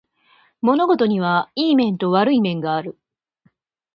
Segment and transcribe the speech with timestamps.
[0.61, 2.97] 物事にはいい面と悪い面がある